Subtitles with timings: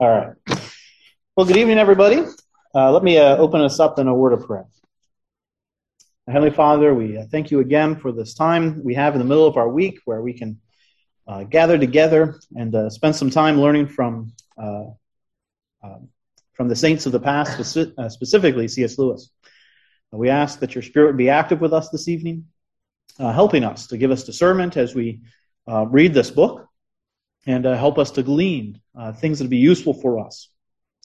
[0.00, 0.60] All right.
[1.34, 2.24] Well, good evening, everybody.
[2.72, 4.66] Uh, let me uh, open us up in a word of prayer.
[6.28, 9.44] Heavenly Father, we uh, thank you again for this time we have in the middle
[9.44, 10.60] of our week where we can
[11.26, 14.84] uh, gather together and uh, spend some time learning from uh,
[16.52, 18.98] from the saints of the past, speci- specifically C.S.
[18.98, 19.30] Lewis.
[20.12, 22.46] we ask that your Spirit be active with us this evening,
[23.18, 25.22] helping us to give us discernment as we
[25.66, 26.68] read this book
[27.46, 30.48] and help us to glean uh, things that will be useful for us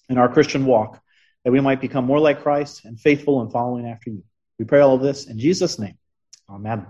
[0.09, 0.99] in our Christian walk,
[1.43, 4.23] that we might become more like Christ and faithful in following after you.
[4.59, 5.97] We pray all of this in Jesus' name.
[6.49, 6.85] Amen.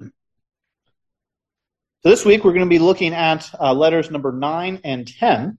[0.00, 5.58] So this week we're going to be looking at uh, letters number 9 and 10.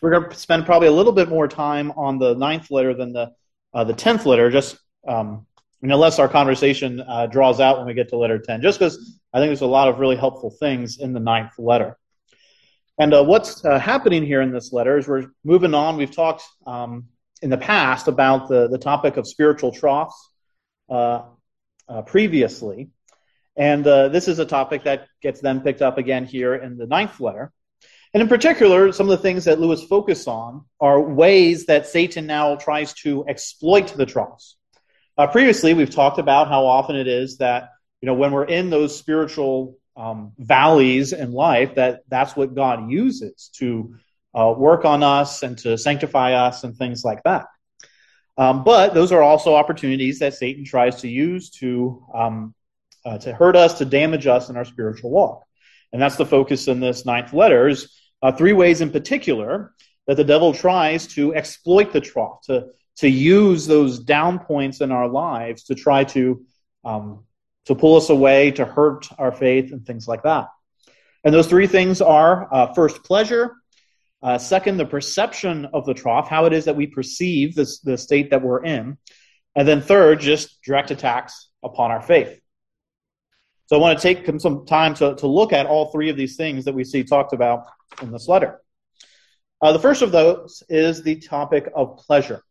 [0.00, 3.12] We're going to spend probably a little bit more time on the ninth letter than
[3.12, 3.32] the
[3.72, 5.46] uh, the tenth letter, just um,
[5.82, 9.38] unless our conversation uh, draws out when we get to letter 10, just because I
[9.38, 11.96] think there's a lot of really helpful things in the ninth letter.
[13.00, 15.96] And uh, what's uh, happening here in this letter is we're moving on.
[15.96, 17.06] We've talked um,
[17.40, 20.14] in the past about the, the topic of spiritual troughs
[20.90, 21.22] uh,
[21.88, 22.90] uh previously.
[23.56, 26.86] And uh, this is a topic that gets then picked up again here in the
[26.86, 27.50] ninth letter.
[28.12, 32.26] And in particular, some of the things that Lewis focuses on are ways that Satan
[32.26, 34.58] now tries to exploit the troughs.
[35.16, 37.70] Uh, previously, we've talked about how often it is that
[38.02, 42.90] you know when we're in those spiritual um, valleys in life, that that's what God
[42.90, 43.96] uses to
[44.34, 47.46] uh, work on us and to sanctify us and things like that.
[48.38, 52.54] Um, but those are also opportunities that Satan tries to use to um,
[53.04, 55.44] uh, to hurt us, to damage us in our spiritual walk,
[55.92, 57.68] and that's the focus in this ninth letter.
[57.68, 59.74] Is uh, three ways in particular
[60.06, 64.92] that the devil tries to exploit the trough to to use those down points in
[64.92, 66.44] our lives to try to
[66.84, 67.24] um,
[67.66, 70.48] to pull us away, to hurt our faith, and things like that.
[71.24, 73.56] And those three things are uh, first, pleasure.
[74.22, 77.96] Uh, second, the perception of the trough, how it is that we perceive this, the
[77.96, 78.98] state that we're in.
[79.54, 82.40] And then third, just direct attacks upon our faith.
[83.66, 86.36] So I want to take some time to, to look at all three of these
[86.36, 87.66] things that we see talked about
[88.02, 88.60] in this letter.
[89.62, 92.42] Uh, the first of those is the topic of pleasure.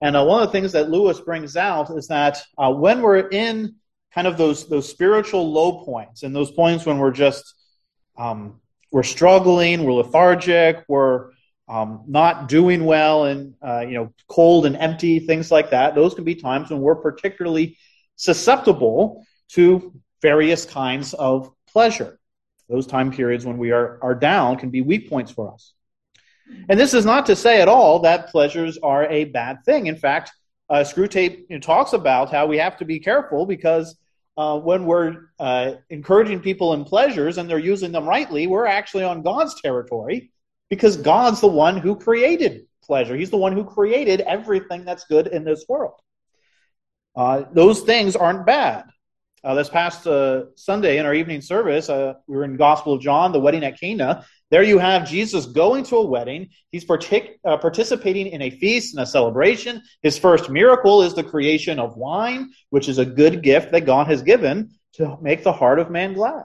[0.00, 3.28] And uh, one of the things that Lewis brings out is that uh, when we're
[3.28, 3.76] in
[4.14, 7.54] kind of those those spiritual low points and those points when we're just
[8.16, 8.60] um,
[8.92, 11.30] we're struggling, we're lethargic, we're
[11.68, 15.94] um, not doing well, and uh, you know, cold and empty, things like that.
[15.94, 17.76] Those can be times when we're particularly
[18.16, 22.18] susceptible to various kinds of pleasure.
[22.68, 25.74] Those time periods when we are, are down can be weak points for us.
[26.68, 29.86] And this is not to say at all that pleasures are a bad thing.
[29.86, 30.32] In fact,
[30.70, 33.96] uh, Screwtape you know, talks about how we have to be careful because
[34.36, 39.04] uh, when we're uh, encouraging people in pleasures and they're using them rightly, we're actually
[39.04, 40.32] on God's territory
[40.70, 43.16] because God's the one who created pleasure.
[43.16, 45.94] He's the one who created everything that's good in this world.
[47.16, 48.84] Uh, those things aren't bad.
[49.44, 53.02] Uh, this past uh, Sunday in our evening service, uh, we were in Gospel of
[53.02, 54.24] John, the wedding at Cana.
[54.50, 56.50] There you have Jesus going to a wedding.
[56.70, 59.82] He's partic- uh, participating in a feast and a celebration.
[60.02, 64.06] His first miracle is the creation of wine, which is a good gift that God
[64.06, 66.44] has given to make the heart of man glad.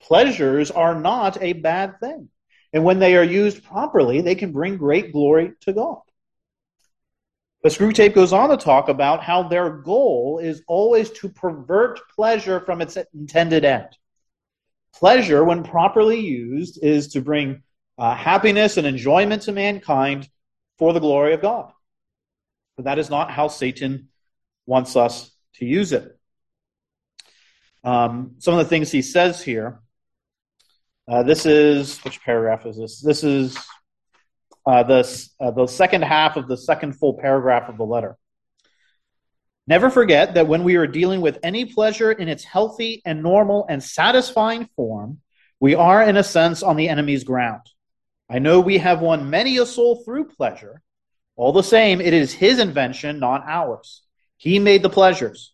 [0.00, 2.28] Pleasures are not a bad thing.
[2.72, 6.00] And when they are used properly, they can bring great glory to God.
[7.62, 12.60] The Screwtape goes on to talk about how their goal is always to pervert pleasure
[12.60, 13.88] from its intended end.
[14.98, 17.62] Pleasure, when properly used, is to bring
[17.98, 20.28] uh, happiness and enjoyment to mankind
[20.78, 21.70] for the glory of God.
[22.76, 24.08] But that is not how Satan
[24.64, 26.18] wants us to use it.
[27.84, 29.80] Um, some of the things he says here.
[31.06, 33.00] Uh, this is which paragraph is this?
[33.00, 33.56] This is
[34.66, 38.16] uh, the, uh, the second half of the second full paragraph of the letter.
[39.68, 43.66] Never forget that when we are dealing with any pleasure in its healthy and normal
[43.68, 45.18] and satisfying form,
[45.58, 47.62] we are, in a sense, on the enemy's ground.
[48.30, 50.82] I know we have won many a soul through pleasure.
[51.34, 54.02] All the same, it is his invention, not ours.
[54.36, 55.52] He made the pleasures.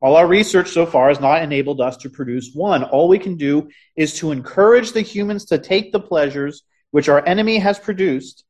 [0.00, 2.82] All our research so far has not enabled us to produce one.
[2.82, 7.24] All we can do is to encourage the humans to take the pleasures which our
[7.26, 8.44] enemy has produced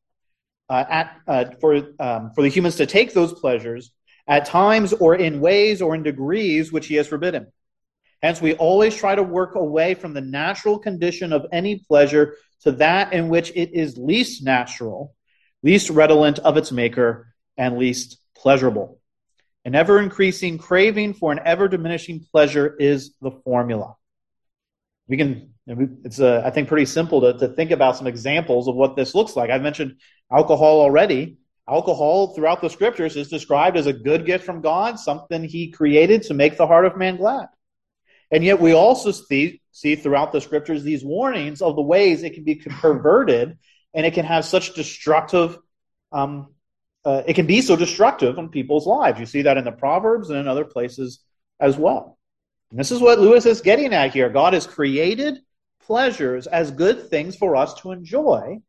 [0.71, 3.93] uh, at, uh, for, um, for the humans to take those pleasures
[4.33, 7.47] at times or in ways or in degrees which he has forbidden.
[8.23, 12.73] Hence, we always try to work away from the natural condition of any pleasure to
[12.73, 15.15] that in which it is least natural,
[15.63, 19.01] least redolent of its maker, and least pleasurable.
[19.67, 23.97] An ever increasing craving for an ever diminishing pleasure is the formula.
[25.09, 28.77] We can it's, uh, I think, pretty simple to, to think about some examples of
[28.77, 29.51] what this looks like.
[29.51, 29.99] I've mentioned
[30.33, 31.37] alcohol already.
[31.69, 36.23] Alcohol throughout the scriptures is described as a good gift from God, something He created
[36.25, 37.47] to make the heart of man glad.
[38.33, 42.35] And yet we also see, see throughout the scriptures these warnings of the ways it
[42.35, 43.59] can be perverted
[43.95, 45.59] and it can have such destructive,
[46.11, 46.55] um,
[47.05, 49.21] uh, it can be so destructive on people's lives.
[49.21, 51.21] You see that in the Proverbs and in other places
[51.61, 52.19] as well.
[52.71, 54.31] And this is what Lewis is getting at here.
[54.31, 55.39] God has created
[55.85, 58.61] pleasures as good things for us to enjoy,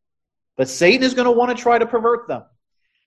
[0.57, 2.44] but Satan is going to want to try to pervert them.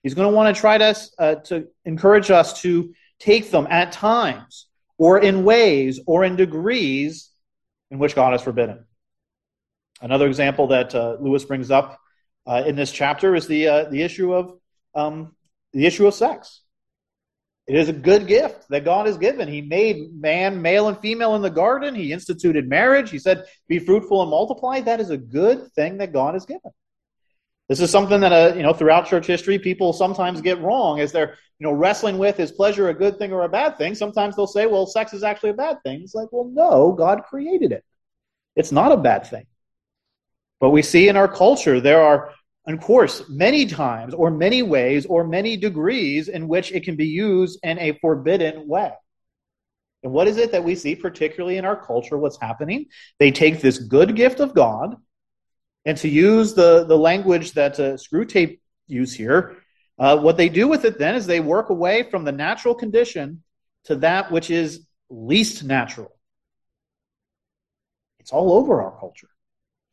[0.06, 3.90] He's going to want to try to, uh, to encourage us to take them at
[3.90, 4.66] times
[4.98, 7.32] or in ways or in degrees
[7.90, 8.84] in which God has forbidden.
[10.00, 11.98] Another example that uh, Lewis brings up
[12.46, 14.52] uh, in this chapter is the, uh, the, issue of,
[14.94, 15.34] um,
[15.72, 16.62] the issue of sex.
[17.66, 19.48] It is a good gift that God has given.
[19.48, 21.96] He made man, male and female in the garden.
[21.96, 23.10] He instituted marriage.
[23.10, 24.82] He said, be fruitful and multiply.
[24.82, 26.70] That is a good thing that God has given.
[27.68, 31.10] This is something that, uh, you know, throughout church history, people sometimes get wrong as
[31.10, 33.94] they're, you know, wrestling with is pleasure a good thing or a bad thing?
[33.94, 36.02] Sometimes they'll say, well, sex is actually a bad thing.
[36.02, 37.84] It's like, well, no, God created it.
[38.54, 39.46] It's not a bad thing.
[40.60, 42.30] But we see in our culture, there are
[42.74, 47.06] of course, many times or many ways or many degrees in which it can be
[47.06, 48.92] used in a forbidden way.
[50.02, 52.86] And what is it that we see, particularly in our culture, what's happening?
[53.18, 54.96] They take this good gift of God,
[55.86, 59.56] and to use the, the language that uh, Screwtape use here,
[59.98, 63.42] uh, what they do with it then is they work away from the natural condition
[63.84, 66.12] to that which is least natural.
[68.18, 69.28] It's all over our culture.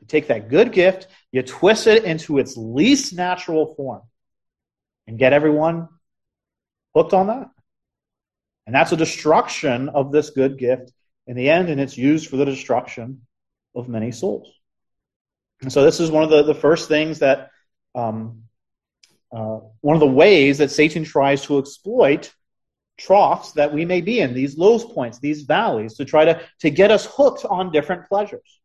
[0.01, 4.01] You take that good gift, you twist it into its least natural form,
[5.05, 5.87] and get everyone
[6.95, 7.51] hooked on that.
[8.65, 10.91] And that's a destruction of this good gift
[11.27, 13.21] in the end, and it's used for the destruction
[13.75, 14.49] of many souls.
[15.63, 17.49] And so, this is one of the, the first things that,
[17.95, 18.43] um,
[19.35, 22.31] uh, one of the ways that Satan tries to exploit
[22.97, 26.69] troughs that we may be in, these low points, these valleys, to try to, to
[26.69, 28.59] get us hooked on different pleasures.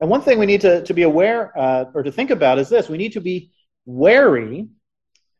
[0.00, 2.68] And one thing we need to, to be aware uh, or to think about is
[2.68, 3.52] this we need to be
[3.86, 4.68] wary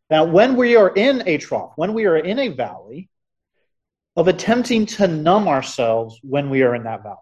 [0.09, 3.11] that when we are in a trough, when we are in a valley,
[4.17, 7.17] of attempting to numb ourselves when we are in that valley.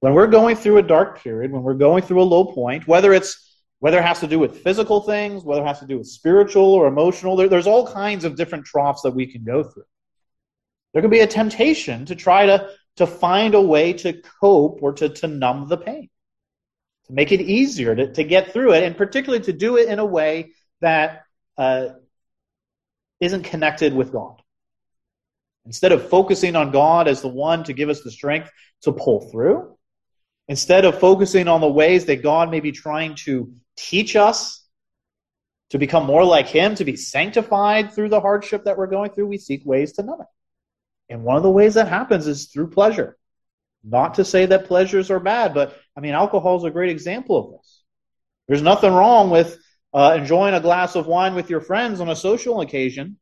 [0.00, 3.12] When we're going through a dark period, when we're going through a low point, whether
[3.12, 3.42] it's
[3.78, 6.64] whether it has to do with physical things, whether it has to do with spiritual
[6.64, 9.84] or emotional, there, there's all kinds of different troughs that we can go through.
[10.92, 14.92] There can be a temptation to try to to find a way to cope or
[14.94, 16.08] to, to numb the pain,
[17.06, 19.98] to make it easier to, to get through it, and particularly to do it in
[19.98, 21.24] a way that
[21.58, 21.88] uh,
[23.20, 24.40] not connected with God.
[25.66, 28.50] Instead of focusing on God as the one to give us the strength
[28.82, 29.75] to pull through,
[30.48, 34.64] instead of focusing on the ways that God may be trying to teach us
[35.70, 39.26] to become more like Him, to be sanctified through the hardship that we're going through,
[39.26, 40.26] we seek ways to numb it.
[41.08, 43.16] And one of the ways that happens is through pleasure.
[43.84, 47.38] Not to say that pleasures are bad, but I mean, alcohol is a great example
[47.38, 47.82] of this.
[48.48, 49.58] There's nothing wrong with
[49.92, 53.18] uh, enjoying a glass of wine with your friends on a social occasion.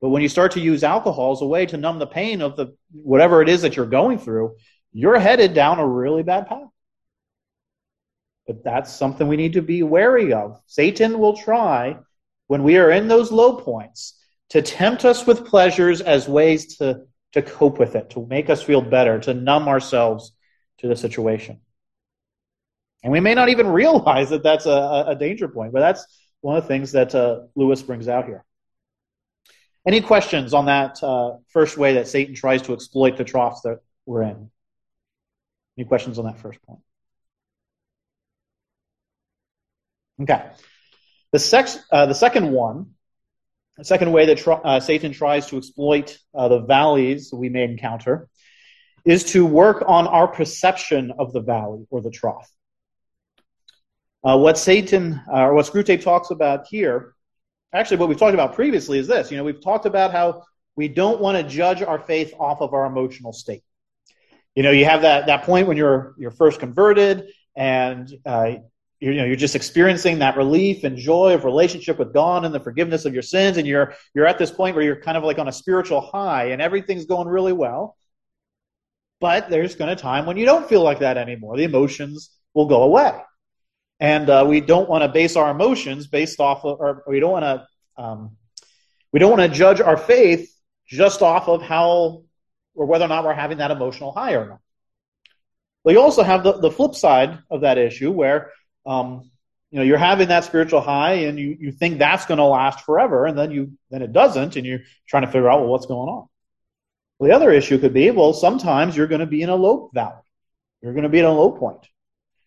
[0.00, 2.56] But when you start to use alcohol as a way to numb the pain of
[2.56, 4.56] the whatever it is that you're going through,
[4.94, 6.68] you're headed down a really bad path.
[8.46, 10.60] But that's something we need to be wary of.
[10.66, 11.98] Satan will try
[12.46, 14.18] when we are in those low points
[14.50, 18.62] to tempt us with pleasures as ways to, to cope with it, to make us
[18.62, 20.32] feel better, to numb ourselves
[20.78, 21.60] to the situation.
[23.02, 26.06] And we may not even realize that that's a, a danger point, but that's
[26.40, 28.44] one of the things that uh, Lewis brings out here.
[29.86, 33.80] Any questions on that uh, first way that Satan tries to exploit the troughs that
[34.06, 34.50] we're in?
[35.76, 36.80] Any questions on that first point?
[40.22, 40.50] Okay.
[41.32, 42.94] The, sex, uh, the second one
[43.76, 48.28] the second way that uh, Satan tries to exploit uh, the valleys we may encounter
[49.04, 52.48] is to work on our perception of the valley or the trough.
[54.22, 57.14] Uh, what Satan, uh, or what Screwtape talks about here,
[57.74, 59.30] actually what we've talked about previously is this.
[59.30, 60.44] You know, we've talked about how
[60.76, 63.64] we don't want to judge our faith off of our emotional state.
[64.54, 68.54] You know, you have that, that point when you're, you're first converted and uh,
[69.00, 72.60] you're, know, you're just experiencing that relief and joy of relationship with God and the
[72.60, 73.56] forgiveness of your sins.
[73.56, 76.46] And you're, you're at this point where you're kind of like on a spiritual high
[76.46, 77.96] and everything's going really well.
[79.20, 81.56] But there's going to time when you don't feel like that anymore.
[81.56, 83.20] The emotions will go away.
[84.00, 87.30] And uh, we don't want to base our emotions based off of, or we don't
[87.30, 88.36] want to, um,
[89.12, 90.52] we don't want to judge our faith
[90.86, 92.23] just off of how
[92.74, 94.60] or whether or not we're having that emotional high or not.
[95.84, 98.52] Well, you also have the, the flip side of that issue where
[98.86, 99.30] um,
[99.70, 102.84] you know you're having that spiritual high and you, you think that's going to last
[102.84, 105.86] forever and then you then it doesn't and you're trying to figure out well what's
[105.86, 106.26] going on.
[107.18, 109.90] Well, the other issue could be well sometimes you're going to be in a low
[109.92, 110.22] valley.
[110.80, 111.86] You're going to be in a low point.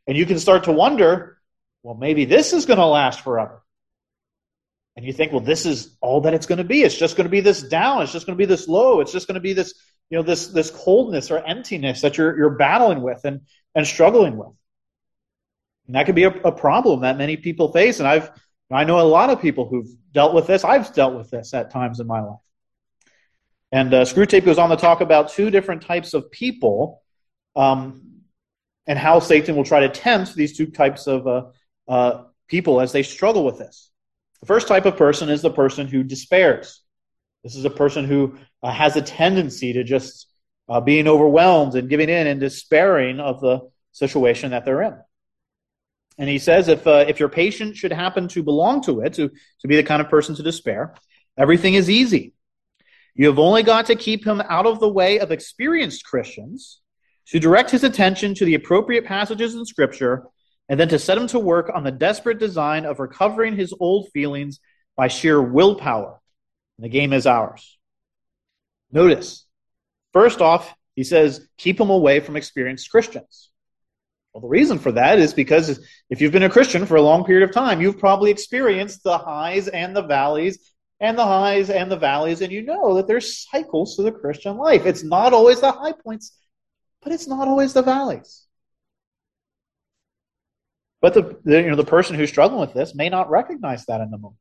[0.07, 1.37] And you can start to wonder,
[1.83, 3.61] well maybe this is going to last forever.
[4.97, 6.81] And you think, well, this is all that it's going to be.
[6.81, 8.01] It's just going to be this down.
[8.01, 8.99] It's just going to be this low.
[8.99, 9.73] It's just going to be this
[10.09, 13.41] you know this this coldness or emptiness that you're you're battling with and
[13.75, 14.53] and struggling with
[15.87, 18.29] and that could be a, a problem that many people face and i've
[18.71, 21.71] i know a lot of people who've dealt with this i've dealt with this at
[21.71, 22.39] times in my life
[23.69, 27.01] and uh, Screwtape goes on to talk about two different types of people
[27.55, 28.21] um,
[28.87, 31.45] and how satan will try to tempt these two types of uh,
[31.87, 33.91] uh, people as they struggle with this
[34.41, 36.81] the first type of person is the person who despairs
[37.47, 40.27] this is a person who uh, has a tendency to just
[40.67, 43.61] uh, being overwhelmed and giving in and despairing of the
[43.93, 44.97] situation that they're in.
[46.17, 49.29] And he says if, uh, if your patient should happen to belong to it, to,
[49.61, 50.95] to be the kind of person to despair,
[51.37, 52.33] everything is easy.
[53.15, 56.81] You have only got to keep him out of the way of experienced Christians,
[57.27, 60.25] to direct his attention to the appropriate passages in Scripture,
[60.69, 64.09] and then to set him to work on the desperate design of recovering his old
[64.11, 64.59] feelings
[64.95, 66.19] by sheer willpower.
[66.77, 67.77] And the game is ours.
[68.91, 69.45] Notice,
[70.13, 73.49] first off, he says, keep him away from experienced Christians.
[74.33, 77.23] Well, the reason for that is because if you've been a Christian for a long
[77.23, 81.91] period of time, you've probably experienced the highs and the valleys and the highs and
[81.91, 84.85] the valleys, and you know that there's cycles to the Christian life.
[84.85, 86.31] It's not always the high points,
[87.03, 88.46] but it's not always the valleys.
[91.01, 94.01] But the, the you know the person who's struggling with this may not recognize that
[94.01, 94.39] in the moment.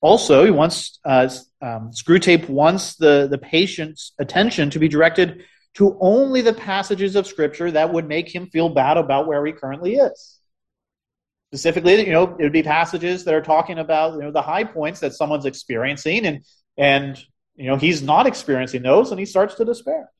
[0.00, 1.28] Also, he wants uh,
[1.60, 5.44] um, Screwtape wants the, the patient's attention to be directed
[5.74, 9.52] to only the passages of Scripture that would make him feel bad about where he
[9.52, 10.40] currently is.
[11.52, 14.64] Specifically, you know, it would be passages that are talking about you know the high
[14.64, 16.44] points that someone's experiencing, and
[16.76, 17.22] and
[17.54, 20.10] you know he's not experiencing those, and he starts to despair.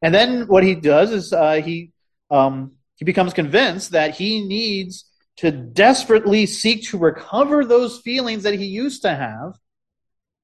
[0.00, 1.90] And then what he does is uh, he
[2.30, 5.04] um, he becomes convinced that he needs
[5.36, 9.58] to desperately seek to recover those feelings that he used to have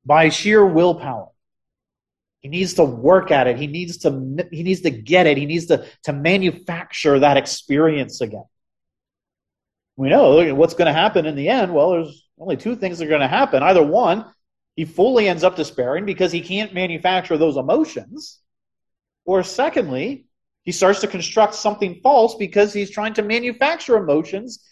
[0.04, 1.28] by sheer willpower.
[2.40, 3.56] He needs to work at it.
[3.58, 4.10] He needs to
[4.50, 5.36] he needs to get it.
[5.36, 8.44] He needs to, to manufacture that experience again.
[9.96, 11.74] We know what's going to happen in the end.
[11.74, 13.62] Well, there's only two things that are going to happen.
[13.62, 14.24] Either one,
[14.74, 18.38] he fully ends up despairing because he can't manufacture those emotions.
[19.26, 20.24] Or secondly,
[20.64, 24.64] he starts to construct something false because he's trying to manufacture emotions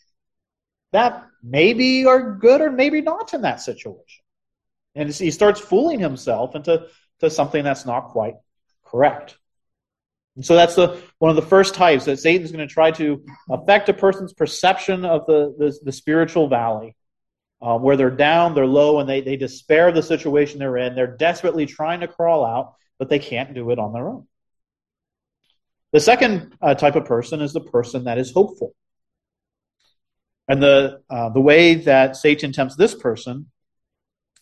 [0.92, 4.22] that maybe are good or maybe not in that situation.
[4.94, 6.86] And he starts fooling himself into
[7.20, 8.34] to something that's not quite
[8.84, 9.38] correct.
[10.36, 13.24] And so that's the one of the first types that Satan's going to try to
[13.50, 16.94] affect a person's perception of the, the, the spiritual valley,
[17.60, 20.94] uh, where they're down, they're low, and they, they despair of the situation they're in.
[20.94, 24.28] They're desperately trying to crawl out, but they can't do it on their own.
[25.92, 28.74] The second uh, type of person is the person that is hopeful.
[30.46, 33.50] And the, uh, the way that Satan tempts this person,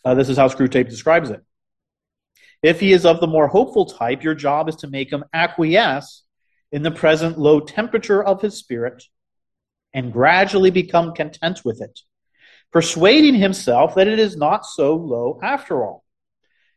[0.05, 1.41] uh, this is how Screwtape describes it.
[2.62, 6.25] If he is of the more hopeful type, your job is to make him acquiesce
[6.73, 9.05] in the present low temperature of his spirit
[9.95, 12.00] and gradually become content with it,
[12.73, 16.05] persuading himself that it is not so low after all.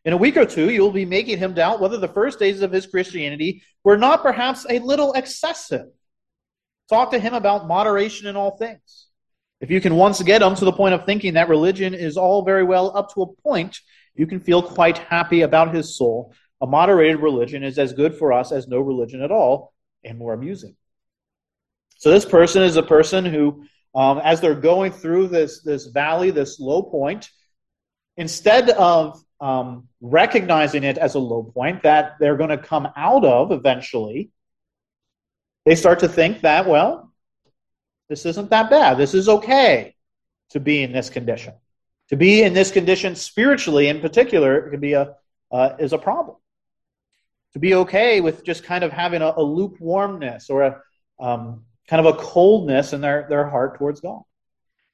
[0.06, 2.62] In a week or two, you will be making him doubt whether the first days
[2.62, 5.88] of his Christianity were not perhaps a little excessive.
[6.90, 9.08] Talk to him about moderation in all things.
[9.62, 12.44] If you can once get him to the point of thinking that religion is all
[12.44, 13.80] very well up to a point,
[14.16, 16.34] you can feel quite happy about his soul.
[16.62, 20.34] A moderated religion is as good for us as no religion at all, and more
[20.34, 20.76] amusing.
[21.98, 26.32] So this person is a person who, um, as they're going through this this valley,
[26.32, 27.30] this low point,
[28.16, 33.24] instead of um, recognizing it as a low point that they're going to come out
[33.24, 34.32] of eventually,
[35.66, 37.14] they start to think that well,
[38.10, 38.98] this isn't that bad.
[38.98, 39.96] This is okay
[40.50, 41.54] to be in this condition.
[42.10, 45.16] To be in this condition spiritually, in particular, it can be a
[45.52, 46.38] uh, is a problem.
[47.54, 50.82] To be okay with just kind of having a, a lukewarmness or a
[51.20, 54.22] um, kind of a coldness in their, their heart towards God,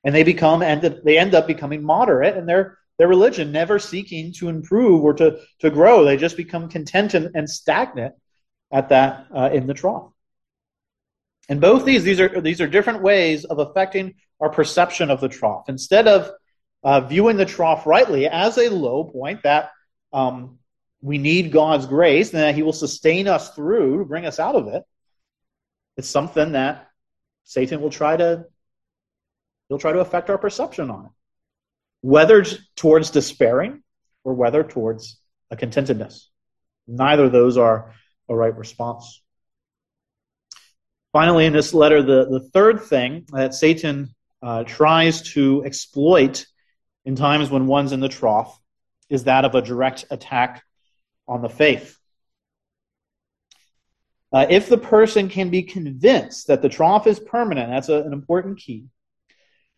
[0.04, 4.32] and they become and they end up becoming moderate in their their religion, never seeking
[4.34, 6.04] to improve or to to grow.
[6.04, 8.16] They just become content and, and stagnant
[8.72, 10.12] at that uh, in the trough.
[11.48, 15.30] And both these, these are, these are different ways of affecting our perception of the
[15.30, 15.70] trough.
[15.70, 16.32] Instead of
[16.84, 19.72] uh, viewing the trough rightly as a low point that
[20.12, 20.58] um,
[21.02, 24.56] we need God's grace and that He will sustain us through to bring us out
[24.56, 24.84] of it,
[25.98, 26.88] it's something that
[27.44, 28.46] Satan will try to
[29.70, 31.12] he'll try to affect our perception on it.
[32.06, 32.46] Whether
[32.76, 33.82] towards despairing
[34.24, 35.18] or whether towards
[35.50, 36.28] a contentedness.
[36.88, 37.96] Neither of those are
[38.30, 39.24] a right response.
[41.12, 46.46] Finally, in this letter, the, the third thing that Satan uh, tries to exploit
[47.06, 48.56] in times when one's in the trough
[49.10, 50.64] is that of a direct attack
[51.28, 51.98] on the faith.
[54.32, 58.14] Uh, if the person can be convinced that the trough is permanent, that's a, an
[58.14, 58.86] important key,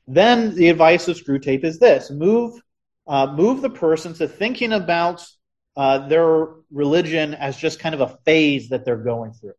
[0.07, 2.59] then the advice of Screwtape is this move,
[3.07, 5.25] uh, move the person to thinking about
[5.75, 9.53] uh, their religion as just kind of a phase that they're going through.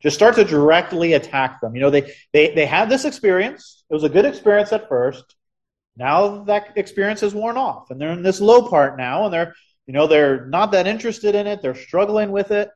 [0.00, 1.74] Just start to directly attack them.
[1.74, 3.82] You know, they, they, they had this experience.
[3.90, 5.34] It was a good experience at first.
[5.96, 9.54] Now that experience has worn off and they're in this low part now and they're,
[9.86, 11.60] you know, they're not that interested in it.
[11.60, 12.70] They're struggling with it.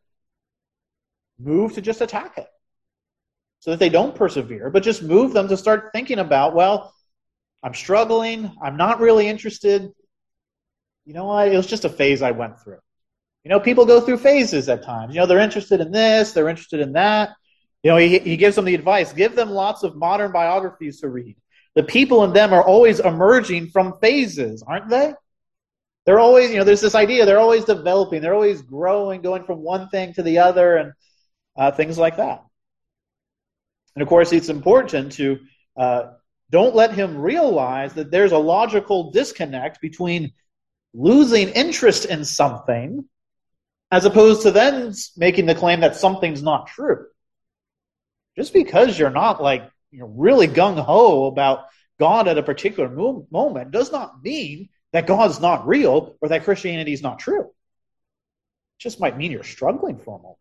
[1.39, 2.49] Move to just attack it
[3.61, 6.92] so that they don't persevere, but just move them to start thinking about, well,
[7.63, 8.51] I'm struggling.
[8.63, 9.91] I'm not really interested.
[11.05, 11.49] You know what?
[11.49, 12.79] It was just a phase I went through.
[13.45, 15.15] You know, people go through phases at times.
[15.15, 17.31] You know, they're interested in this, they're interested in that.
[17.83, 21.09] You know, he, he gives them the advice give them lots of modern biographies to
[21.09, 21.37] read.
[21.75, 25.15] The people in them are always emerging from phases, aren't they?
[26.05, 29.61] They're always, you know, there's this idea they're always developing, they're always growing, going from
[29.61, 30.93] one thing to the other, and
[31.57, 32.45] uh, things like that.
[33.95, 35.39] And of course, it's important to
[35.77, 36.03] uh,
[36.53, 40.33] don't let him realize that there's a logical disconnect between
[40.93, 43.09] losing interest in something
[43.91, 47.07] as opposed to then making the claim that something's not true.
[48.37, 51.65] Just because you're not like you know, really gung ho about
[51.99, 56.45] God at a particular mo- moment does not mean that God's not real or that
[56.45, 57.45] Christianity is not true.
[57.45, 60.39] It just might mean you're struggling for a moment.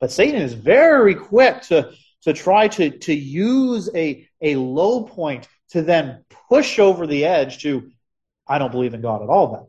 [0.00, 1.92] But Satan is very quick to,
[2.24, 7.62] to try to, to use a, a low point to then push over the edge
[7.62, 7.90] to,
[8.46, 9.66] I don't believe in God at all then.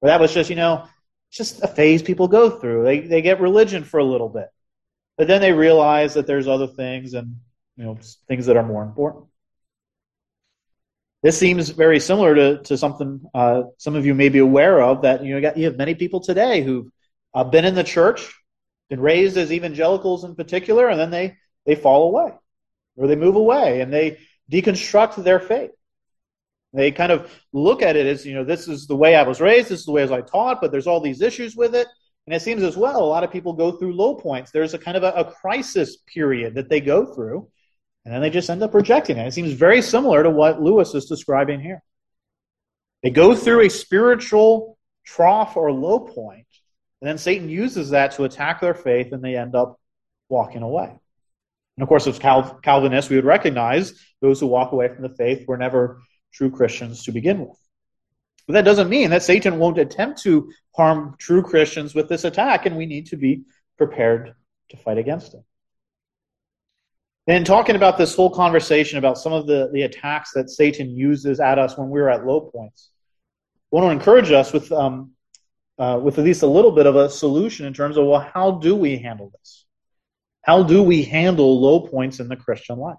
[0.00, 0.86] But that was just, you know,
[1.30, 2.84] just a phase people go through.
[2.84, 4.48] They they get religion for a little bit,
[5.16, 7.36] but then they realize that there's other things and
[7.76, 9.26] you know things that are more important.
[11.22, 15.02] This seems very similar to to something uh, some of you may be aware of.
[15.02, 16.90] That you know you, have many people today who've
[17.32, 18.32] uh, been in the church,
[18.88, 21.36] been raised as evangelicals in particular, and then they
[21.70, 22.32] they fall away
[22.96, 24.18] or they move away and they
[24.50, 25.70] deconstruct their faith.
[26.72, 29.40] They kind of look at it as, you know, this is the way I was
[29.40, 31.86] raised, this is the way I taught, but there's all these issues with it.
[32.26, 34.50] And it seems as well, a lot of people go through low points.
[34.50, 37.48] There's a kind of a, a crisis period that they go through,
[38.04, 39.26] and then they just end up rejecting it.
[39.26, 41.82] It seems very similar to what Lewis is describing here.
[43.02, 46.46] They go through a spiritual trough or low point,
[47.00, 49.80] and then Satan uses that to attack their faith, and they end up
[50.28, 50.98] walking away.
[51.80, 55.16] And of course, as Cal- Calvinists, we would recognize those who walk away from the
[55.16, 57.56] faith were never true Christians to begin with.
[58.46, 62.66] But that doesn't mean that Satan won't attempt to harm true Christians with this attack,
[62.66, 63.44] and we need to be
[63.78, 64.34] prepared
[64.68, 65.40] to fight against it.
[67.26, 71.40] And talking about this whole conversation about some of the, the attacks that Satan uses
[71.40, 72.90] at us when we're at low points,
[73.72, 75.12] I want to encourage us with, um,
[75.78, 78.50] uh, with at least a little bit of a solution in terms of, well, how
[78.50, 79.64] do we handle this?
[80.42, 82.98] How do we handle low points in the Christian life?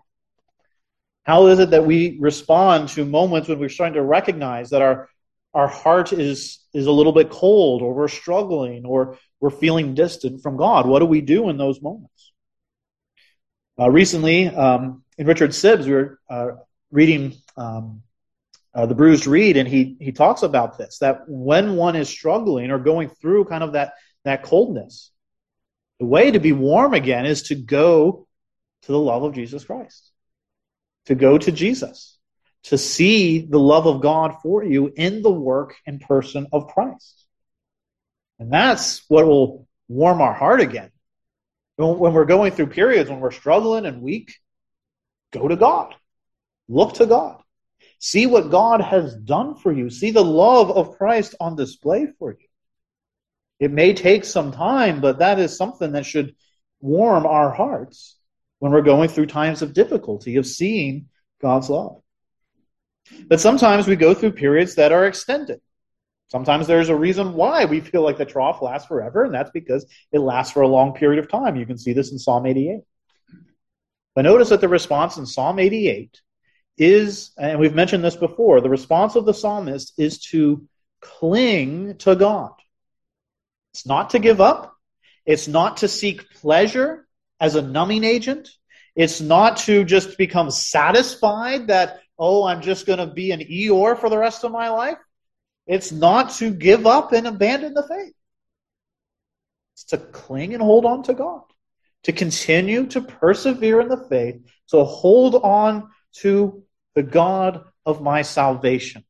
[1.24, 5.10] How is it that we respond to moments when we're starting to recognize that our
[5.54, 10.42] our heart is is a little bit cold or we're struggling or we're feeling distant
[10.42, 10.88] from God?
[10.88, 12.32] What do we do in those moments?
[13.80, 16.48] Uh, recently, um, in Richard Sibbes, we were uh,
[16.92, 18.04] reading um,
[18.74, 22.72] uh, the Bruised Reed, and he he talks about this that when one is struggling
[22.72, 25.12] or going through kind of that that coldness,
[26.02, 28.28] the way to be warm again is to go
[28.82, 30.12] to the love of Jesus Christ
[31.06, 32.18] to go to Jesus,
[32.64, 37.26] to see the love of God for you in the work and person of Christ.
[38.40, 40.92] And that's what will warm our heart again.
[41.78, 44.36] When we're going through periods when we're struggling and weak,
[45.32, 45.96] go to God.
[46.68, 47.42] Look to God.
[47.98, 49.90] See what God has done for you.
[49.90, 52.48] See the love of Christ on display for you.
[53.62, 56.36] It may take some time, but that is something that should
[56.80, 58.17] warm our hearts
[58.58, 62.02] when we're going through times of difficulty, of seeing God's love.
[63.28, 65.62] But sometimes we go through periods that are extended.
[66.30, 69.86] Sometimes there's a reason why we feel like the trough lasts forever, and that's because
[70.12, 71.56] it lasts for a long period of time.
[71.56, 72.80] You can see this in Psalm 88.
[74.15, 76.19] But notice that the response in Psalm 88
[76.80, 80.67] is, and we've mentioned this before, the response of the psalmist is to
[81.00, 82.54] cling to God.
[83.74, 84.76] It's not to give up.
[85.26, 87.08] It's not to seek pleasure
[87.40, 88.50] as a numbing agent.
[88.96, 93.98] It's not to just become satisfied that, oh, I'm just going to be an Eeyore
[93.98, 94.98] for the rest of my life.
[95.68, 98.14] It's not to give up and abandon the faith.
[99.76, 101.44] It's to cling and hold on to God,
[102.04, 106.64] to continue to persevere in the faith, to hold on to
[106.96, 109.06] the God of my salvation,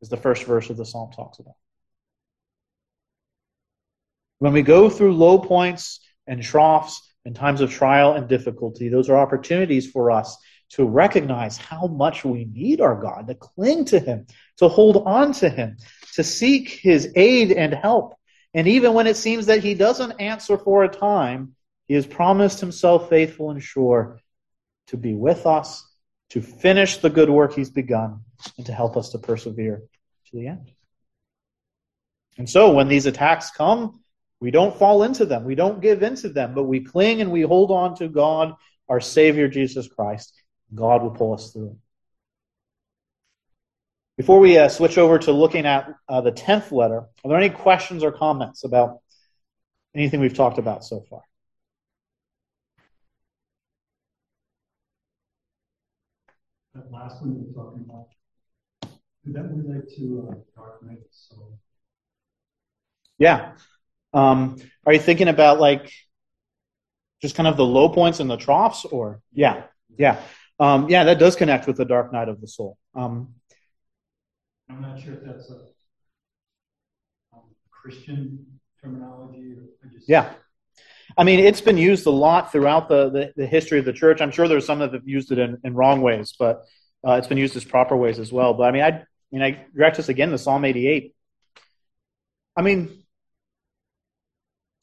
[0.00, 1.56] is the first verse of the psalm talks about.
[4.38, 9.08] When we go through low points and troughs and times of trial and difficulty, those
[9.08, 10.36] are opportunities for us
[10.70, 14.26] to recognize how much we need our God, to cling to Him,
[14.58, 15.76] to hold on to Him,
[16.14, 18.14] to seek His aid and help.
[18.52, 21.54] And even when it seems that He doesn't answer for a time,
[21.88, 24.20] He has promised Himself faithful and sure
[24.88, 25.88] to be with us,
[26.30, 28.20] to finish the good work He's begun,
[28.56, 29.82] and to help us to persevere
[30.30, 30.72] to the end.
[32.38, 34.00] And so when these attacks come,
[34.46, 35.42] we don't fall into them.
[35.42, 38.54] We don't give into them, but we cling and we hold on to God,
[38.88, 40.40] our Savior, Jesus Christ.
[40.72, 41.76] God will pull us through.
[44.16, 47.50] Before we uh, switch over to looking at uh, the 10th letter, are there any
[47.50, 49.00] questions or comments about
[49.96, 51.22] anything we've talked about so far?
[56.72, 58.06] That last one you were talking about,
[59.24, 61.58] did that relate to uh, dark night So,
[63.18, 63.54] Yeah.
[64.12, 65.92] Um, are you thinking about like
[67.22, 69.64] just kind of the low points and the troughs, or yeah,
[69.96, 70.20] yeah,
[70.58, 72.78] um, yeah, that does connect with the dark night of the soul.
[72.94, 73.34] Um,
[74.70, 75.54] I'm not sure if that's a
[77.34, 78.46] um, Christian
[78.82, 79.52] terminology.
[79.52, 80.08] Or just...
[80.08, 80.32] Yeah,
[81.16, 84.20] I mean it's been used a lot throughout the, the, the history of the church.
[84.20, 86.64] I'm sure there's some that have used it in, in wrong ways, but
[87.06, 88.54] uh, it's been used as proper ways as well.
[88.54, 91.14] But I mean, I, I mean, I direct us again to Psalm 88.
[92.56, 93.05] I mean,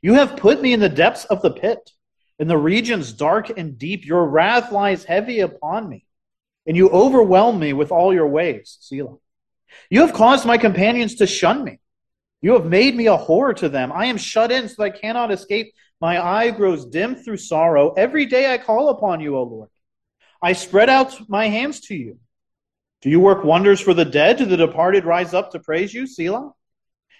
[0.00, 1.90] You have put me in the depths of the pit,
[2.38, 4.04] in the regions dark and deep.
[4.04, 6.04] Your wrath lies heavy upon me,
[6.66, 8.78] and you overwhelm me with all your ways.
[8.80, 9.16] Selah.
[9.90, 11.78] You have caused my companions to shun me.
[12.40, 13.92] You have made me a horror to them.
[13.92, 15.72] I am shut in so that I cannot escape.
[16.00, 17.92] My eye grows dim through sorrow.
[17.92, 19.68] Every day I call upon you, O Lord.
[20.42, 22.18] I spread out my hands to you.
[23.00, 24.38] Do you work wonders for the dead?
[24.38, 26.06] Do the departed rise up to praise you?
[26.06, 26.52] Selah.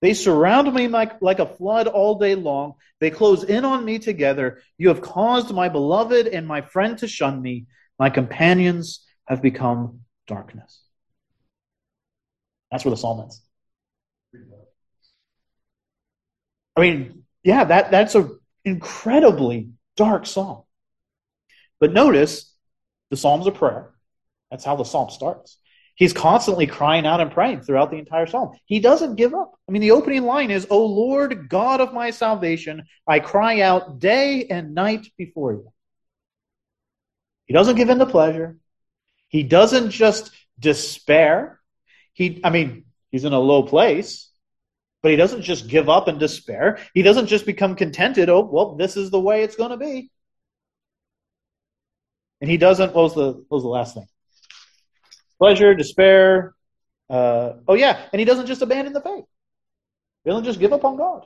[0.00, 2.74] They surround me like, like a flood all day long.
[3.00, 4.62] They close in on me together.
[4.76, 7.66] You have caused my beloved and my friend to shun me.
[7.98, 10.82] My companions have become darkness.
[12.70, 13.42] That's where the psalm ends.
[16.76, 20.62] I mean, yeah, that, that's an incredibly dark psalm.
[21.80, 22.54] But notice
[23.10, 23.90] the psalm's a prayer.
[24.50, 25.58] That's how the psalm starts.
[25.98, 28.56] He's constantly crying out and praying throughout the entire psalm.
[28.66, 29.58] He doesn't give up.
[29.68, 33.98] I mean, the opening line is, O Lord, God of my salvation, I cry out
[33.98, 35.72] day and night before you.
[37.46, 38.58] He doesn't give in to pleasure.
[39.26, 40.30] He doesn't just
[40.60, 41.58] despair.
[42.12, 44.30] He, I mean, he's in a low place,
[45.02, 46.78] but he doesn't just give up and despair.
[46.94, 48.28] He doesn't just become contented.
[48.28, 50.12] Oh, well, this is the way it's going to be.
[52.40, 54.06] And he doesn't, what was the, what was the last thing?
[55.38, 56.54] Pleasure, despair.
[57.08, 59.24] Uh, oh, yeah, and he doesn't just abandon the faith.
[60.24, 61.24] He doesn't just give up on God.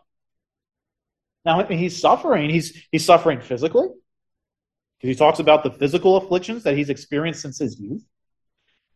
[1.44, 2.51] Now he's suffering.
[2.51, 7.59] He's he's suffering physically because he talks about the physical afflictions that he's experienced since
[7.59, 8.05] his youth.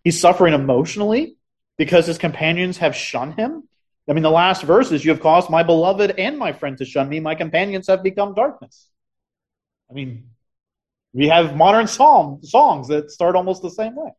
[0.05, 1.37] He's suffering emotionally
[1.77, 3.69] because his companions have shunned him.
[4.09, 6.85] I mean, the last verse is, "You have caused my beloved and my friend to
[6.85, 7.19] shun me.
[7.19, 8.89] My companions have become darkness."
[9.91, 10.31] I mean,
[11.13, 14.13] we have modern psalm songs that start almost the same way.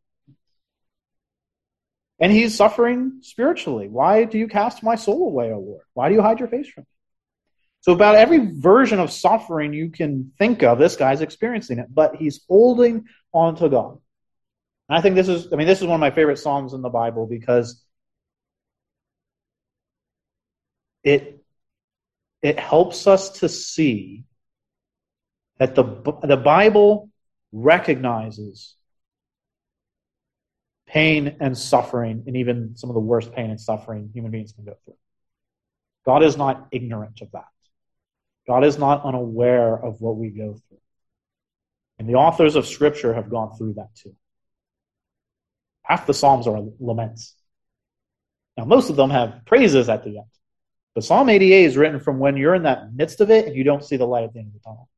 [2.20, 3.88] And he's suffering spiritually.
[3.88, 5.84] Why do you cast my soul away, O Lord?
[5.94, 6.88] Why do you hide your face from me?
[7.82, 12.16] So, about every version of suffering you can think of, this guy's experiencing it, but
[12.16, 14.00] he's holding on to God.
[14.90, 16.82] And I think this is, I mean, this is one of my favorite Psalms in
[16.82, 17.84] the Bible because
[21.04, 21.44] it,
[22.42, 24.26] it helps us to see
[25.60, 25.84] that the,
[26.24, 27.10] the Bible
[27.52, 28.76] recognizes
[30.88, 34.64] pain and suffering, and even some of the worst pain and suffering human beings can
[34.64, 34.96] go through.
[36.06, 37.48] God is not ignorant of that.
[38.48, 40.78] God is not unaware of what we go through.
[42.00, 44.16] And the authors of Scripture have gone through that too.
[45.84, 47.36] Half the Psalms are laments.
[48.56, 50.28] Now, most of them have praises at the end.
[50.96, 53.64] But Psalm 88 is written from when you're in that midst of it and you
[53.64, 54.90] don't see the light at the end of the tunnel.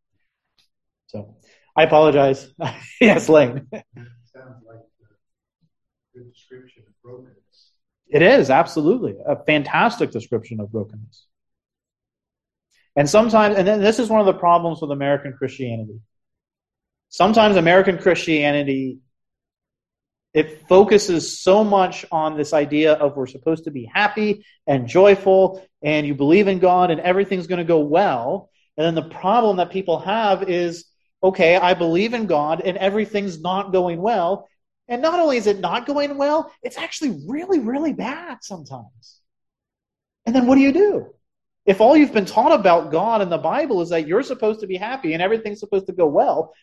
[1.07, 1.37] So
[1.75, 2.53] I apologize.
[3.01, 3.67] yes, Lane.
[6.19, 7.71] Good description of brokenness.
[8.09, 9.15] It is, absolutely.
[9.25, 11.27] A fantastic description of brokenness.
[12.97, 16.01] And sometimes, and then this is one of the problems with American Christianity.
[17.07, 18.99] Sometimes American Christianity,
[20.33, 25.65] it focuses so much on this idea of we're supposed to be happy and joyful,
[25.81, 28.49] and you believe in God, and everything's going to go well.
[28.75, 30.83] And then the problem that people have is,
[31.23, 34.49] okay, I believe in God, and everything's not going well.
[34.89, 39.21] And not only is it not going well, it's actually really, really bad sometimes.
[40.25, 41.13] And then what do you do?
[41.65, 44.67] If all you've been taught about God in the Bible is that you're supposed to
[44.67, 46.53] be happy and everything's supposed to go well,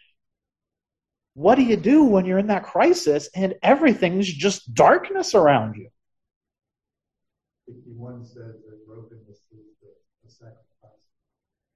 [1.34, 5.88] what do you do when you're in that crisis and everything's just darkness around you?
[7.66, 9.42] 51 says that brokenness is
[9.80, 9.88] the,
[10.24, 11.00] the sacrifice.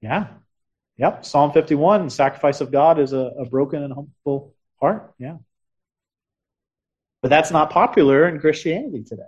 [0.01, 0.27] Yeah.
[0.97, 1.25] Yep.
[1.25, 5.13] Psalm 51, sacrifice of God is a, a broken and humble heart.
[5.17, 5.37] Yeah.
[7.21, 9.23] But that's not popular in Christianity today.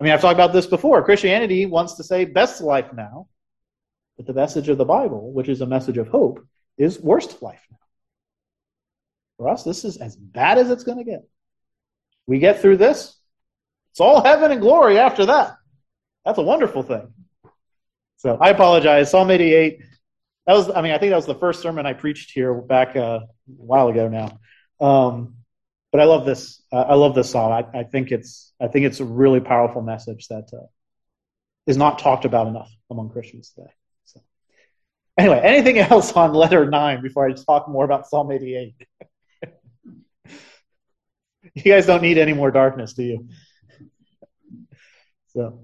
[0.00, 1.04] I mean, I've talked about this before.
[1.04, 3.28] Christianity wants to say best life now,
[4.16, 6.44] but the message of the Bible, which is a message of hope,
[6.76, 7.78] is worst life now.
[9.38, 11.22] For us, this is as bad as it's going to get.
[12.26, 13.16] We get through this,
[13.94, 15.56] it's all heaven and glory after that.
[16.24, 17.12] That's a wonderful thing.
[18.16, 19.10] So I apologize.
[19.10, 19.80] Psalm 88.
[20.46, 22.96] That was, I mean, I think that was the first sermon I preached here back
[22.96, 24.40] uh, a while ago now.
[24.84, 25.36] Um,
[25.94, 26.60] but I love this.
[26.72, 27.52] Uh, I love this song.
[27.52, 30.66] I, I, think it's I think it's a really powerful message that uh,
[31.68, 33.70] is not talked about enough among Christians today.
[34.06, 34.20] So,
[35.16, 38.74] anyway, anything else on letter nine before I talk more about Psalm 88?
[41.54, 43.28] you guys don't need any more darkness, do you?
[45.28, 45.60] So,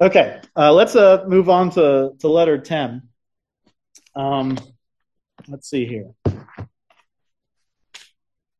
[0.00, 3.10] okay, uh, let's uh, move on to to letter ten.
[4.14, 4.56] Um,
[5.46, 6.14] let's see here.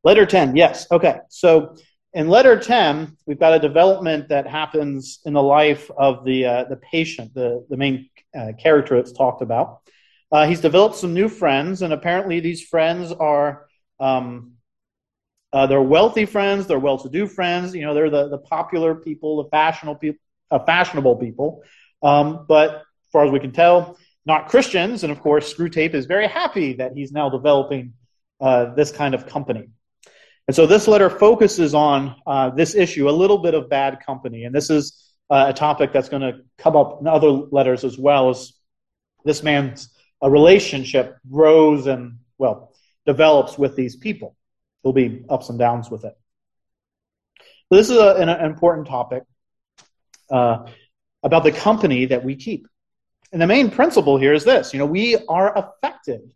[0.06, 0.86] Letter 10, yes.
[0.92, 1.18] Okay.
[1.30, 1.74] So
[2.12, 6.64] in letter 10, we've got a development that happens in the life of the, uh,
[6.66, 9.80] the patient, the, the main uh, character that's talked about.
[10.30, 13.66] Uh, he's developed some new friends, and apparently these friends are
[13.98, 14.52] um,
[15.52, 17.74] uh, they're wealthy friends, they're well-to-do friends.
[17.74, 20.20] You know, they're the, the popular people, the fashionable people,
[20.52, 21.64] uh, fashionable people.
[22.04, 25.02] Um, but as far as we can tell, not Christians.
[25.02, 27.94] And of course, Screwtape is very happy that he's now developing
[28.40, 29.70] uh, this kind of company.
[30.48, 34.44] And so this letter focuses on uh, this issue, a little bit of bad company.
[34.44, 37.98] And this is uh, a topic that's going to come up in other letters as
[37.98, 38.52] well as
[39.24, 39.88] this man's
[40.22, 42.72] a relationship grows and, well,
[43.06, 44.36] develops with these people.
[44.82, 46.16] There'll be ups and downs with it.
[47.68, 49.24] So this is a, an, an, important topic
[50.30, 50.66] uh,
[51.24, 52.68] about the company that we keep.
[53.32, 56.32] And the main principle here is this you know, we are affected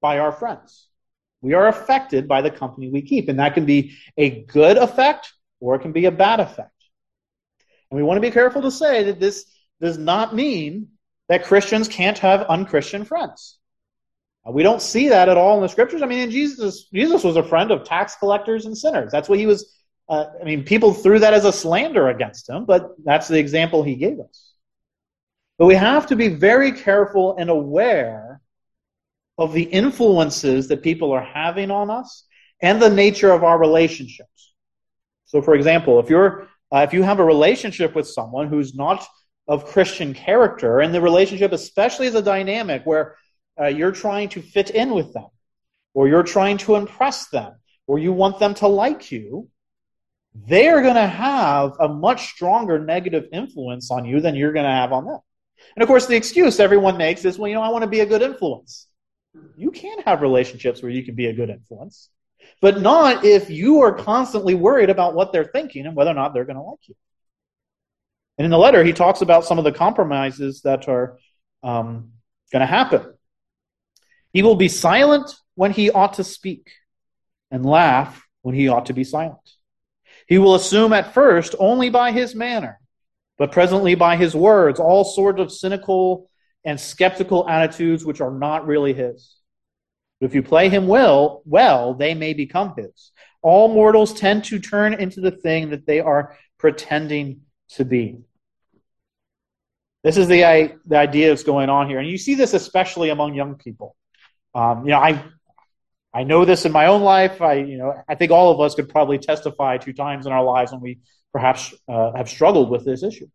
[0.00, 0.88] by our friends.
[1.40, 5.32] We are affected by the company we keep, and that can be a good effect
[5.60, 6.72] or it can be a bad effect.
[7.90, 9.44] And we want to be careful to say that this
[9.80, 10.88] does not mean
[11.28, 13.58] that Christians can't have unchristian friends.
[14.46, 16.02] Uh, we don't see that at all in the scriptures.
[16.02, 19.10] I mean, Jesus, Jesus was a friend of tax collectors and sinners.
[19.12, 19.74] That's what he was.
[20.08, 23.82] Uh, I mean, people threw that as a slander against him, but that's the example
[23.82, 24.52] he gave us.
[25.58, 28.27] But we have to be very careful and aware
[29.38, 32.26] of the influences that people are having on us
[32.60, 34.52] and the nature of our relationships.
[35.26, 39.06] So, for example, if you're uh, if you have a relationship with someone who's not
[39.46, 43.16] of Christian character, and the relationship especially is a dynamic where
[43.58, 45.28] uh, you're trying to fit in with them,
[45.94, 47.54] or you're trying to impress them,
[47.86, 49.48] or you want them to like you,
[50.34, 54.70] they're going to have a much stronger negative influence on you than you're going to
[54.70, 55.20] have on them.
[55.74, 58.00] And of course, the excuse everyone makes is, well, you know, I want to be
[58.00, 58.87] a good influence.
[59.56, 62.10] You can have relationships where you can be a good influence,
[62.60, 66.34] but not if you are constantly worried about what they're thinking and whether or not
[66.34, 66.94] they're going to like you.
[68.36, 71.18] And in the letter, he talks about some of the compromises that are
[71.62, 72.12] um,
[72.52, 73.14] going to happen.
[74.32, 76.70] He will be silent when he ought to speak,
[77.50, 79.38] and laugh when he ought to be silent.
[80.28, 82.78] He will assume at first only by his manner,
[83.38, 86.30] but presently by his words, all sorts of cynical
[86.68, 89.34] and skeptical attitudes which are not really his.
[90.20, 93.10] But if you play him well, well, they may become his.
[93.40, 98.18] All mortals tend to turn into the thing that they are pretending to be.
[100.04, 102.00] This is the, the idea that's going on here.
[102.00, 103.96] And you see this especially among young people.
[104.54, 105.24] Um, you know, I,
[106.12, 107.40] I know this in my own life.
[107.40, 110.44] I, you know, I think all of us could probably testify two times in our
[110.44, 110.98] lives when we
[111.32, 113.28] perhaps uh, have struggled with this issue.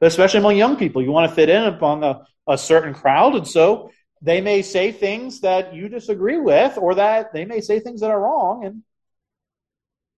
[0.00, 3.34] But especially among young people, you want to fit in among a, a certain crowd.
[3.34, 3.90] And so
[4.22, 8.10] they may say things that you disagree with, or that they may say things that
[8.10, 8.64] are wrong.
[8.64, 8.82] And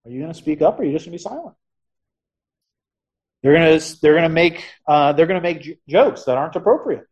[0.05, 1.57] are you going to speak up, or are you just going to be silent?
[3.43, 6.39] They're going to they're going to make uh, they're going to make j- jokes that
[6.39, 7.07] aren't appropriate.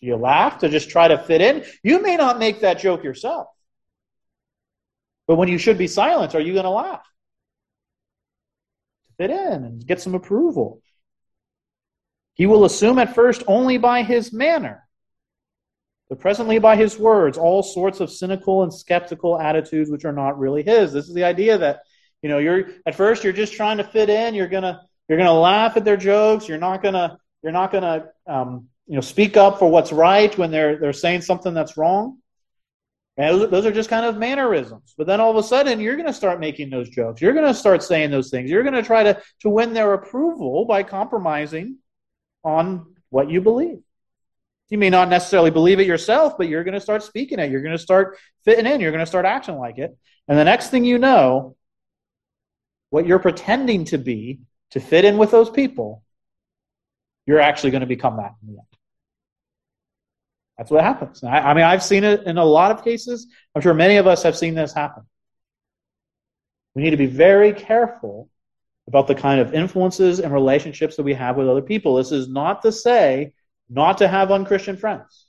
[0.00, 1.64] Do you laugh to just try to fit in?
[1.82, 3.48] You may not make that joke yourself,
[5.26, 7.04] but when you should be silent, are you going to laugh
[9.08, 10.80] to fit in and get some approval?
[12.34, 14.84] He will assume at first only by his manner
[16.08, 20.38] but presently by his words, all sorts of cynical and skeptical attitudes which are not
[20.38, 20.92] really his.
[20.92, 21.80] This is the idea that,
[22.22, 24.34] you know, you're at first you're just trying to fit in.
[24.34, 26.48] You're gonna you're gonna laugh at their jokes.
[26.48, 30.50] You're not gonna you're not gonna um, you know speak up for what's right when
[30.50, 32.18] they're they're saying something that's wrong.
[33.16, 34.92] And those, are just kind of mannerisms.
[34.98, 37.22] But then all of a sudden, you're going to start making those jokes.
[37.22, 38.50] You're going to start saying those things.
[38.50, 41.76] You're going to try to, to win their approval by compromising
[42.44, 43.78] on what you believe.
[44.70, 47.50] You may not necessarily believe it yourself, but you're going to start speaking it.
[47.50, 48.80] You're going to start fitting in.
[48.80, 49.96] You're going to start acting like it.
[50.26, 51.56] And the next thing you know,
[52.90, 56.02] what you're pretending to be to fit in with those people,
[57.26, 58.66] you're actually going to become that in the end.
[60.56, 61.22] That's what happens.
[61.24, 63.26] I, I mean, I've seen it in a lot of cases.
[63.54, 65.04] I'm sure many of us have seen this happen.
[66.74, 68.28] We need to be very careful
[68.86, 71.96] about the kind of influences and relationships that we have with other people.
[71.96, 73.32] This is not to say
[73.70, 75.26] not to have unchristian friends.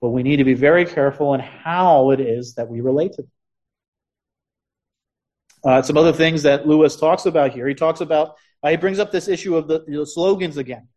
[0.00, 3.22] But we need to be very careful in how it is that we relate to
[3.22, 3.30] them.
[5.64, 7.66] Uh, some other things that Lewis talks about here.
[7.66, 10.88] He talks about, uh, he brings up this issue of the, the slogans again.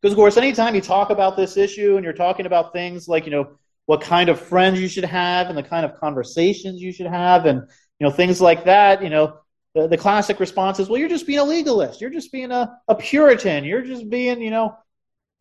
[0.00, 3.26] Because, of course, anytime you talk about this issue and you're talking about things like,
[3.26, 6.92] you know, what kind of friends you should have and the kind of conversations you
[6.92, 7.60] should have and,
[7.98, 9.38] you know, things like that, you know,
[9.78, 12.00] the, the classic response is, well, you're just being a legalist.
[12.00, 13.64] You're just being a, a Puritan.
[13.64, 14.76] You're just being, you know,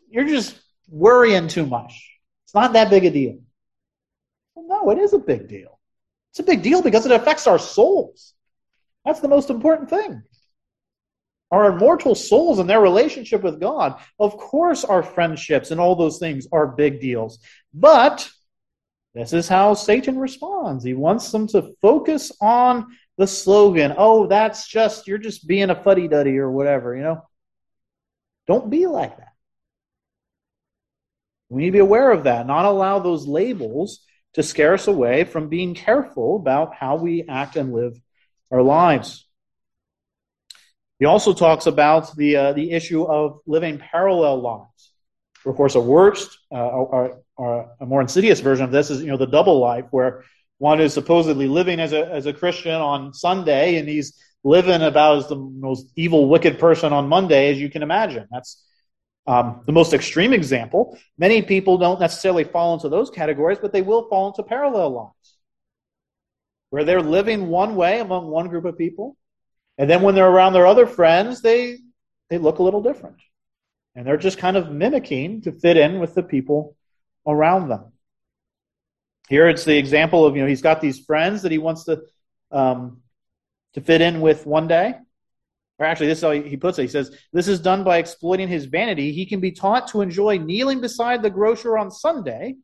[0.10, 2.20] you're just worrying too much.
[2.46, 3.40] It's not that big a deal.
[4.56, 5.80] Well, no, it is a big deal.
[6.32, 8.34] It's a big deal because it affects our souls.
[9.06, 10.22] That's the most important thing.
[11.50, 14.00] Our immortal souls and their relationship with God.
[14.20, 17.40] Of course, our friendships and all those things are big deals.
[17.74, 18.30] But
[19.16, 20.84] this is how Satan responds.
[20.84, 25.76] He wants them to focus on the slogan, oh, that's just, you're just being a
[25.76, 27.24] fuddy duddy or whatever, you know?
[28.48, 29.34] Don't be like that.
[31.50, 34.02] We need to be aware of that, not allow those labels
[34.34, 38.00] to scare us away from being careful about how we act and live
[38.52, 39.26] our lives.
[41.00, 44.92] He also talks about the, uh, the issue of living parallel lives.
[45.46, 49.08] Of course, a worst, uh, or, or a more insidious version of this is, you
[49.08, 50.24] know, the double life where
[50.60, 55.18] one is supposedly living as a, as a Christian on Sunday, and he's living about
[55.18, 58.28] as the most evil, wicked person on Monday as you can imagine.
[58.32, 58.64] That's
[59.28, 60.98] um, the most extreme example.
[61.18, 65.38] Many people don't necessarily fall into those categories, but they will fall into parallel lines
[66.70, 69.18] where they're living one way among one group of people,
[69.78, 71.78] and then when they're around their other friends, they
[72.30, 73.18] they look a little different,
[73.96, 76.76] and they're just kind of mimicking to fit in with the people
[77.26, 77.92] around them.
[79.28, 82.02] Here it's the example of, you know, he's got these friends that he wants to,
[82.52, 83.02] um,
[83.74, 84.96] to fit in with one day.
[85.80, 86.84] Or actually, this is how he puts it.
[86.84, 89.12] He says, This is done by exploiting his vanity.
[89.12, 92.56] He can be taught to enjoy kneeling beside the grocer on Sunday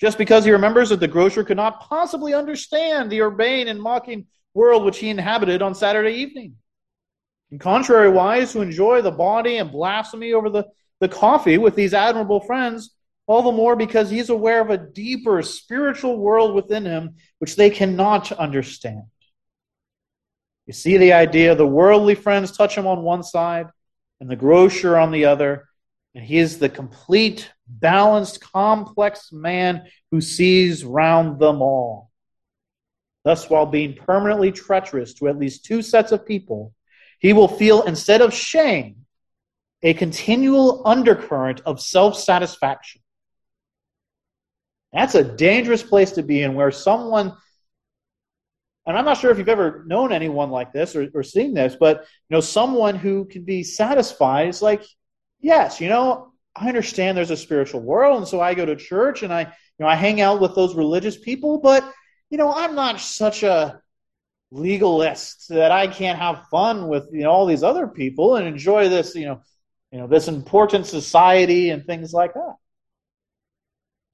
[0.00, 4.26] just because he remembers that the grocer could not possibly understand the urbane and mocking
[4.54, 6.56] world which he inhabited on Saturday evening.
[7.50, 10.64] And contrariwise, to enjoy the body and blasphemy over the,
[11.00, 12.94] the coffee with these admirable friends
[13.30, 17.70] all the more because he's aware of a deeper spiritual world within him which they
[17.70, 19.04] cannot understand.
[20.66, 23.68] You see the idea the worldly friends touch him on one side
[24.18, 25.68] and the grocer on the other,
[26.12, 32.10] and he is the complete, balanced, complex man who sees round them all.
[33.22, 36.74] Thus, while being permanently treacherous to at least two sets of people,
[37.20, 39.06] he will feel instead of shame,
[39.84, 42.99] a continual undercurrent of self satisfaction.
[44.92, 47.32] That's a dangerous place to be in where someone,
[48.86, 51.76] and I'm not sure if you've ever known anyone like this or, or seen this,
[51.78, 54.84] but you know, someone who can be satisfied is like,
[55.38, 59.22] yes, you know, I understand there's a spiritual world, and so I go to church
[59.22, 61.84] and I, you know, I hang out with those religious people, but
[62.30, 63.80] you know, I'm not such a
[64.50, 68.88] legalist that I can't have fun with you know all these other people and enjoy
[68.88, 69.42] this, you know,
[69.92, 72.54] you know, this important society and things like that.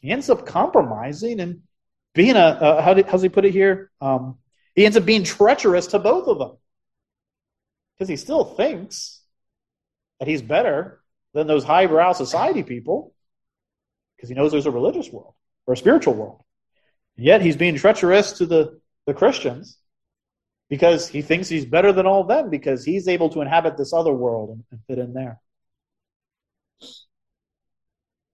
[0.07, 1.63] He ends up compromising and
[2.15, 3.91] being a, a how did, how's he put it here?
[4.01, 4.39] Um,
[4.77, 6.53] he ends up being treacherous to both of them
[7.93, 9.21] because he still thinks
[10.21, 11.01] that he's better
[11.35, 13.15] than those highbrow society people
[14.15, 15.35] because he knows there's a religious world
[15.67, 16.45] or a spiritual world.
[17.17, 19.77] And yet he's being treacherous to the, the Christians
[20.71, 23.93] because he thinks he's better than all of them because he's able to inhabit this
[23.93, 25.41] other world and, and fit in there.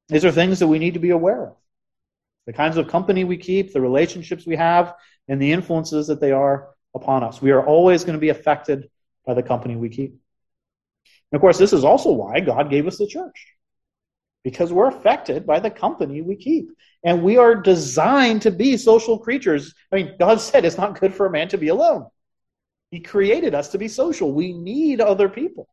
[0.08, 1.56] These are things that we need to be aware of.
[2.46, 4.94] The kinds of company we keep, the relationships we have,
[5.28, 7.40] and the influences that they are upon us.
[7.40, 8.90] We are always going to be affected
[9.26, 10.10] by the company we keep.
[11.30, 13.46] And of course, this is also why God gave us the church.
[14.44, 16.70] Because we're affected by the company we keep.
[17.04, 19.72] And we are designed to be social creatures.
[19.90, 22.06] I mean, God said it's not good for a man to be alone.
[22.90, 24.32] He created us to be social.
[24.32, 25.68] We need other people.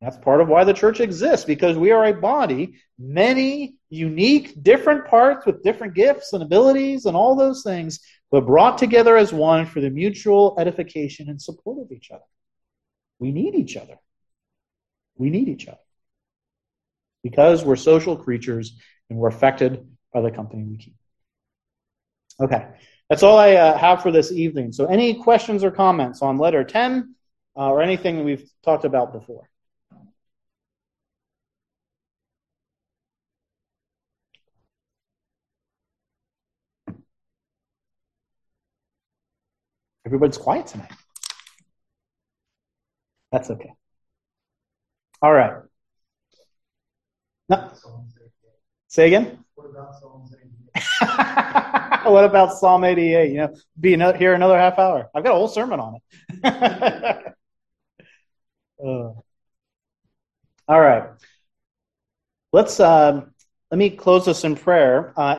[0.00, 5.06] That's part of why the church exists, because we are a body, many unique, different
[5.06, 9.66] parts with different gifts and abilities and all those things, but brought together as one
[9.66, 12.24] for the mutual edification and support of each other.
[13.18, 13.98] We need each other.
[15.16, 15.76] We need each other.
[17.22, 18.78] Because we're social creatures
[19.10, 20.94] and we're affected by the company we keep.
[22.40, 22.66] Okay,
[23.10, 24.72] that's all I uh, have for this evening.
[24.72, 27.14] So, any questions or comments on letter 10
[27.54, 29.50] uh, or anything that we've talked about before?
[40.10, 40.90] Everybody's quiet tonight.
[43.30, 43.72] That's okay.
[45.22, 45.62] All right.
[47.48, 47.70] No.
[48.88, 49.44] Say again?
[49.54, 50.28] What about Psalm
[50.74, 52.10] 88?
[52.10, 53.30] what about Psalm 88?
[53.30, 55.08] You know, be here another half hour.
[55.14, 56.02] I've got a whole sermon on it.
[58.84, 59.12] uh,
[60.66, 61.04] all right.
[62.52, 63.32] Let's um,
[63.70, 65.12] let me close this in prayer.
[65.16, 65.22] Uh,